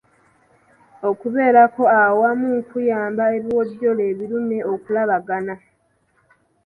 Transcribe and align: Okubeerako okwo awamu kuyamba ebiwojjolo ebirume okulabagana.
Okubeerako 1.09 1.81
okwo 1.83 1.83
awamu 2.05 2.49
kuyamba 2.69 3.23
ebiwojjolo 3.35 4.01
ebirume 4.11 4.57
okulabagana. 4.73 5.55